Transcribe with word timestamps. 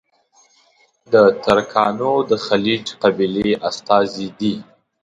د 1.13 1.13
ترکانو 1.45 2.13
د 2.29 2.31
خیلیچ 2.45 2.87
قبیلې 3.01 3.53
استازي 3.69 4.27
دي. 4.39 4.55